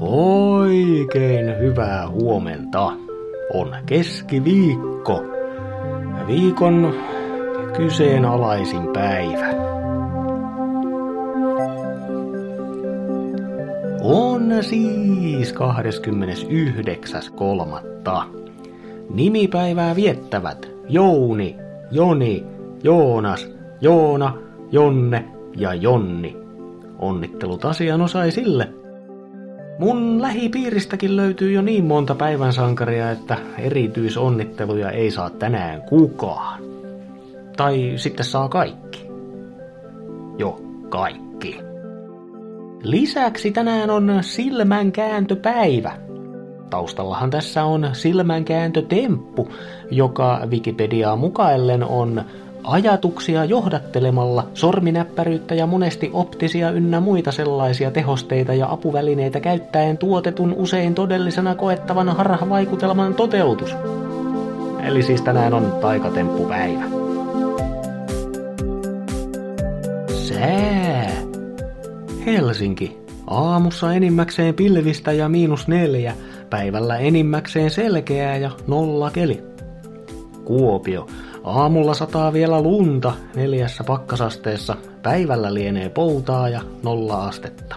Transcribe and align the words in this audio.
Oikein 0.00 1.58
hyvää 1.58 2.08
huomenta. 2.08 2.92
On 3.54 3.76
keskiviikko. 3.86 5.22
Viikon 6.26 6.94
kyseenalaisin 7.76 8.88
päivä. 8.92 9.48
On 14.02 14.42
siis 14.60 15.54
29.3. 15.54 15.58
Nimipäivää 19.10 19.96
viettävät 19.96 20.70
Jouni, 20.88 21.56
Joni, 21.90 22.46
Joonas, 22.82 23.50
Joona, 23.80 24.34
Jonne 24.72 25.24
ja 25.56 25.74
Jonni. 25.74 26.36
Onnittelut 26.98 27.64
asianosaisille. 27.64 28.77
Mun 29.78 30.22
lähipiiristäkin 30.22 31.16
löytyy 31.16 31.52
jo 31.52 31.62
niin 31.62 31.84
monta 31.84 32.14
päivänsankaria, 32.14 33.10
että 33.10 33.36
erityisonnitteluja 33.58 34.90
ei 34.90 35.10
saa 35.10 35.30
tänään 35.30 35.82
kukaan. 35.82 36.62
Tai 37.56 37.92
sitten 37.96 38.26
saa 38.26 38.48
kaikki. 38.48 39.06
Jo, 40.38 40.60
kaikki. 40.88 41.60
Lisäksi 42.82 43.50
tänään 43.50 43.90
on 43.90 44.18
silmänkääntöpäivä. 44.20 45.92
Taustallahan 46.70 47.30
tässä 47.30 47.64
on 47.64 47.88
silmänkääntötemppu, 47.92 49.48
joka 49.90 50.40
Wikipediaa 50.50 51.16
mukaillen 51.16 51.84
on 51.84 52.24
ajatuksia 52.68 53.44
johdattelemalla, 53.44 54.48
sorminäppäryyttä 54.54 55.54
ja 55.54 55.66
monesti 55.66 56.10
optisia 56.12 56.70
ynnä 56.70 57.00
muita 57.00 57.32
sellaisia 57.32 57.90
tehosteita 57.90 58.54
ja 58.54 58.72
apuvälineitä 58.72 59.40
käyttäen 59.40 59.98
tuotetun 59.98 60.54
usein 60.56 60.94
todellisena 60.94 61.54
koettavan 61.54 62.08
harhavaikutelman 62.08 63.14
toteutus. 63.14 63.76
Eli 64.84 65.02
siis 65.02 65.22
tänään 65.22 65.54
on 65.54 65.72
taikatemppupäivä. 65.80 66.84
Sää. 70.14 71.10
Helsinki. 72.26 72.98
Aamussa 73.26 73.92
enimmäkseen 73.92 74.54
pilvistä 74.54 75.12
ja 75.12 75.28
miinus 75.28 75.68
neljä, 75.68 76.14
päivällä 76.50 76.96
enimmäkseen 76.96 77.70
selkeää 77.70 78.36
ja 78.36 78.50
nolla 78.66 79.10
keli. 79.10 79.42
Kuopio. 80.44 81.06
Aamulla 81.48 81.94
sataa 81.94 82.32
vielä 82.32 82.62
lunta 82.62 83.12
neljässä 83.36 83.84
pakkasasteessa, 83.84 84.76
päivällä 85.02 85.54
lienee 85.54 85.88
poutaa 85.88 86.48
ja 86.48 86.60
nolla 86.82 87.26
astetta. 87.26 87.76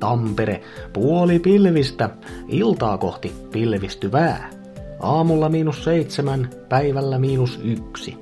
Tampere, 0.00 0.60
puoli 0.92 1.38
pilvistä, 1.38 2.10
iltaa 2.48 2.98
kohti 2.98 3.32
pilvistyvää. 3.52 4.50
Aamulla 5.00 5.48
miinus 5.48 5.84
seitsemän, 5.84 6.50
päivällä 6.68 7.18
miinus 7.18 7.60
yksi. 7.62 8.16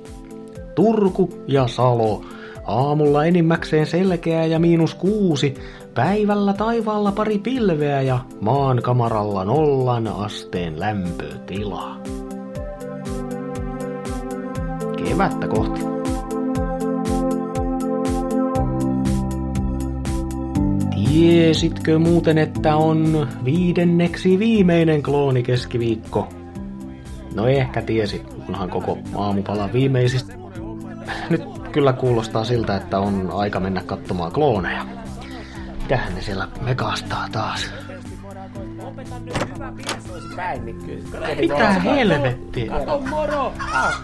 Turku 0.75 1.29
ja 1.47 1.67
Salo, 1.67 2.21
aamulla 2.65 3.25
enimmäkseen 3.25 3.85
selkeää 3.85 4.45
ja 4.45 4.59
miinus 4.59 4.95
kuusi, 4.95 5.53
päivällä 5.93 6.53
taivaalla 6.53 7.11
pari 7.11 7.39
pilveä 7.39 8.01
ja 8.01 8.19
maan 8.41 8.81
kamaralla 8.81 9.45
nollan 9.45 10.07
asteen 10.07 10.79
lämpötila 10.79 11.97
kevättä 15.09 15.47
kohti. 15.47 15.81
Tiesitkö 20.95 21.99
muuten, 21.99 22.37
että 22.37 22.75
on 22.75 23.27
viidenneksi 23.45 24.39
viimeinen 24.39 25.03
klooni 25.03 25.43
keskiviikko? 25.43 26.29
No 27.35 27.47
ehkä 27.47 27.81
tiesit, 27.81 28.33
kunhan 28.45 28.69
koko 28.69 28.97
aamupala 29.15 29.73
viimeisistä. 29.73 30.33
Nyt 31.29 31.43
kyllä 31.71 31.93
kuulostaa 31.93 32.45
siltä, 32.45 32.75
että 32.75 32.99
on 32.99 33.31
aika 33.33 33.59
mennä 33.59 33.81
katsomaan 33.85 34.31
klooneja. 34.31 34.85
Mitähän 35.81 36.15
ne 36.15 36.21
siellä 36.21 36.47
mekastaa 36.61 37.27
taas? 37.31 37.71
Mitä 41.39 41.69
helvettiä? 41.71 42.71
Kato 42.71 43.01
moro! 43.09 43.53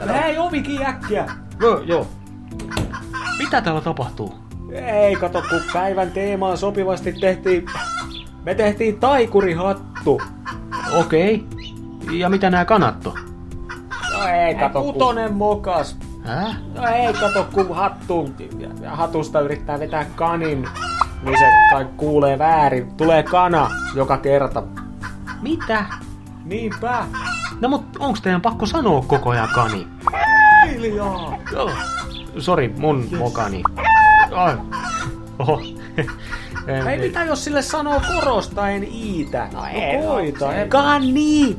Hei 0.08 0.38
ovikin 0.38 0.86
äkkiä! 0.86 1.26
Joo, 1.60 1.80
joo. 1.80 2.08
Mitä 3.38 3.62
täällä 3.62 3.82
tapahtuu? 3.82 4.34
Ei 4.72 5.16
kato, 5.16 5.44
kun 5.50 5.62
päivän 5.74 6.12
teemaan 6.12 6.58
sopivasti 6.58 7.14
tehtiin... 7.14 7.66
Me 8.44 8.56
tehtiin 8.56 9.00
taikurihattu. 9.00 10.22
Okei. 10.94 11.46
Ja 12.12 12.30
mitä 12.30 12.50
nämä 12.50 12.66
kanatto? 12.66 13.16
No 14.14 14.28
ei 14.28 14.56
kato, 14.56 14.82
Kutonen 14.82 15.34
mokas. 15.34 15.98
Hä? 16.24 16.54
No 16.76 16.88
ei 16.88 17.14
kato, 17.14 17.48
kun 17.54 17.76
hattu 17.76 18.30
ja 18.82 18.96
hatusta 18.96 19.40
yrittää 19.40 19.80
vetää 19.80 20.06
kanin, 20.16 20.68
niin 21.24 21.38
se 21.40 21.46
kai 21.72 21.86
kuulee 21.98 22.40
väärin. 22.40 22.92
Tulee 22.98 23.24
kana 23.24 23.70
joka 23.96 24.18
kerta. 24.18 24.64
Mitä? 25.42 25.86
Niinpä. 26.46 27.06
No 27.62 27.70
mut 27.70 27.86
onks 28.00 28.22
teidän 28.22 28.42
pakko 28.42 28.66
sanoa 28.66 29.04
koko 29.08 29.30
ajan 29.30 29.50
kani? 29.56 29.88
Hiljaa. 30.70 31.38
Joo. 31.52 31.72
Sori, 32.40 32.74
mun 32.78 33.08
yes. 33.12 33.20
mokani. 33.20 33.64
Ai. 34.32 34.58
Oho. 35.40 35.62
Ei 36.92 36.98
mitä 36.98 37.24
jos 37.24 37.44
sille 37.44 37.62
sanoo 37.62 38.02
korostaen 38.16 38.84
iitä? 38.84 39.48
No, 39.54 39.66
ei 39.66 40.04
koita. 40.04 40.56
Ei. 40.56 40.70
Kani! 40.70 41.58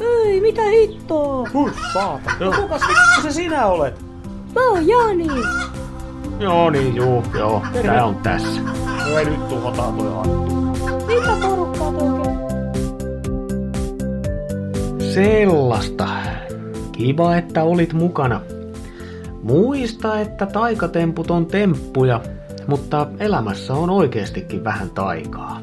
Ei, 0.00 0.40
mitä 0.40 0.62
hittoa? 0.62 1.48
Hui, 1.54 1.72
saata. 1.92 2.30
No, 2.40 2.52
kukas 2.52 2.82
vittu 2.88 3.22
se 3.22 3.30
sinä 3.30 3.66
olet? 3.66 4.04
Mä 4.54 4.60
oon 4.68 4.88
Jani. 4.88 5.26
Joo 6.38 6.70
niin, 6.70 6.96
juu, 6.96 7.24
joo. 7.38 7.62
Terve. 7.72 7.88
Tää 7.88 8.04
on 8.04 8.14
tässä. 8.14 8.60
No 9.10 9.18
ei 9.18 9.24
nyt 9.24 9.48
tuhotaan 9.48 9.94
toi 9.94 10.12
hattu. 10.14 10.73
Sellaista. 15.14 16.08
Kiva, 16.92 17.36
että 17.36 17.64
olit 17.64 17.92
mukana. 17.92 18.40
Muista, 19.42 20.20
että 20.20 20.46
taikatemput 20.46 21.30
on 21.30 21.46
temppuja, 21.46 22.20
mutta 22.66 23.06
elämässä 23.18 23.74
on 23.74 23.90
oikeastikin 23.90 24.64
vähän 24.64 24.90
taikaa. 24.90 25.60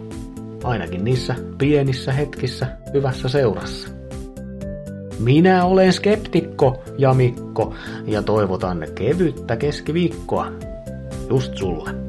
Ainakin 0.63 1.03
niissä 1.03 1.35
pienissä 1.57 2.11
hetkissä 2.11 2.67
hyvässä 2.93 3.29
seurassa. 3.29 3.89
Minä 5.19 5.65
olen 5.65 5.93
skeptikko 5.93 6.83
ja 6.97 7.13
Mikko 7.13 7.73
ja 8.05 8.21
toivotan 8.21 8.83
kevyttä 8.95 9.57
keskiviikkoa. 9.57 10.51
Just 11.29 11.57
sulle. 11.57 12.00